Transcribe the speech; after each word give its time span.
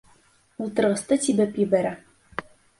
Ултырғысты 0.67 1.19
тибеп 1.27 1.63
ебәрә. 1.67 1.95